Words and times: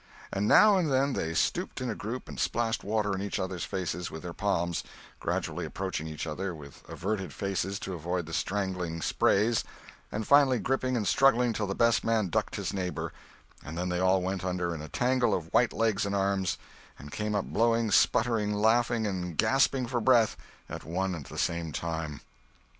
And 0.33 0.47
now 0.47 0.77
and 0.77 0.91
then 0.91 1.13
they 1.13 1.35
stooped 1.35 1.79
in 1.79 1.87
a 1.87 1.93
group 1.93 2.27
and 2.27 2.39
splashed 2.39 2.83
water 2.83 3.13
in 3.13 3.21
each 3.21 3.37
other's 3.37 3.65
faces 3.65 4.09
with 4.09 4.23
their 4.23 4.33
palms, 4.33 4.83
gradually 5.19 5.63
approaching 5.63 6.07
each 6.07 6.25
other, 6.25 6.55
with 6.55 6.81
averted 6.89 7.31
faces 7.31 7.77
to 7.81 7.93
avoid 7.93 8.25
the 8.25 8.33
strangling 8.33 9.03
sprays, 9.03 9.63
and 10.11 10.25
finally 10.27 10.57
gripping 10.57 10.97
and 10.97 11.07
struggling 11.07 11.53
till 11.53 11.67
the 11.67 11.75
best 11.75 12.03
man 12.03 12.29
ducked 12.29 12.55
his 12.55 12.73
neighbor, 12.73 13.13
and 13.63 13.77
then 13.77 13.89
they 13.89 13.99
all 13.99 14.23
went 14.23 14.43
under 14.43 14.73
in 14.73 14.81
a 14.81 14.89
tangle 14.89 15.35
of 15.35 15.53
white 15.53 15.71
legs 15.71 16.03
and 16.03 16.15
arms 16.15 16.57
and 16.97 17.11
came 17.11 17.35
up 17.35 17.45
blowing, 17.45 17.91
sputtering, 17.91 18.55
laughing, 18.55 19.05
and 19.05 19.37
gasping 19.37 19.85
for 19.85 20.01
breath 20.01 20.35
at 20.67 20.83
one 20.83 21.13
and 21.13 21.27
the 21.27 21.37
same 21.37 21.71
time. 21.71 22.21